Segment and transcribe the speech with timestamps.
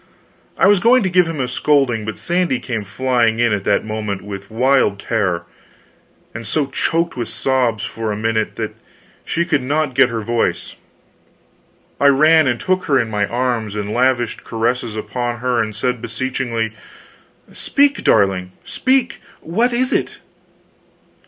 [0.57, 3.85] I was going to give him a scolding, but Sandy came flying in at that
[3.85, 5.45] moment, wild with terror,
[6.33, 8.57] and so choked with sobs that for a minute
[9.23, 10.75] she could not get her voice.
[11.99, 16.01] I ran and took her in my arms, and lavished caresses upon her and said,
[16.01, 16.73] beseechingly:
[17.53, 19.21] "Speak, darling, speak!
[19.41, 20.17] What is it?"